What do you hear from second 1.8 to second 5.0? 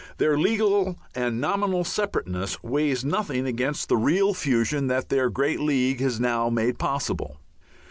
separateness weighs nothing against the real fusion